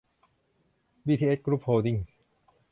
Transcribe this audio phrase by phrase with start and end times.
[1.05, 2.17] บีทีเอส กรุ๊ป โฮลดิ้งส์